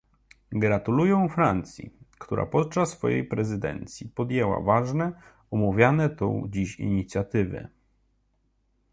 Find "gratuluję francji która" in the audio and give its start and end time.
0.51-2.45